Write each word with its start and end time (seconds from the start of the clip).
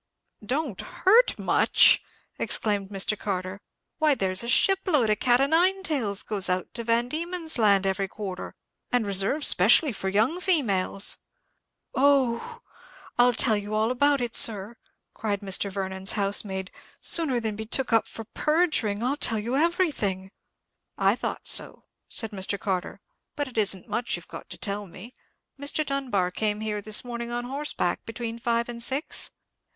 "Don't 0.43 0.81
hurt 0.81 1.37
much!" 1.37 2.01
exclaimed 2.39 2.89
Mr. 2.89 3.15
Carter; 3.15 3.61
"why, 3.99 4.15
there's 4.15 4.43
a 4.43 4.47
ship 4.49 4.79
load 4.87 5.11
of 5.11 5.19
cat 5.19 5.39
o' 5.39 5.45
nine 5.45 5.83
tails 5.83 6.23
goes 6.23 6.49
out 6.49 6.73
to 6.73 6.83
Van 6.83 7.07
Diemen's 7.07 7.59
Land 7.59 7.85
every 7.85 8.07
quarter, 8.07 8.55
and 8.91 9.05
reserved 9.05 9.45
specially 9.45 9.91
for 9.93 10.09
young 10.09 10.39
females!" 10.39 11.19
"Oh! 11.93 12.63
I'll 13.19 13.33
tell 13.35 13.55
you 13.55 13.75
all 13.75 13.91
about 13.91 14.21
it, 14.21 14.33
sir," 14.33 14.75
cried 15.13 15.41
Mr. 15.41 15.69
Vernon's 15.69 16.13
housemaid; 16.13 16.71
"sooner 16.99 17.39
than 17.39 17.55
be 17.55 17.67
took 17.67 17.93
up 17.93 18.07
for 18.07 18.23
perjuring, 18.23 19.03
I'll 19.03 19.15
tell 19.17 19.37
you 19.37 19.55
everything." 19.55 20.31
"I 20.97 21.15
thought 21.15 21.47
so," 21.47 21.83
said 22.09 22.31
Mr. 22.31 22.59
Carter; 22.59 23.01
"but 23.35 23.47
it 23.47 23.55
isn't 23.55 23.87
much 23.87 24.15
you've 24.15 24.27
got 24.27 24.49
to 24.49 24.57
tell 24.57 24.87
me. 24.87 25.13
Mr. 25.59 25.85
Dunbar 25.85 26.31
came 26.31 26.61
here 26.61 26.81
this 26.81 27.03
morning 27.05 27.29
on 27.29 27.43
horseback, 27.45 28.03
between 28.07 28.39
five 28.39 28.67
and 28.67 28.81
six?" 28.81 29.29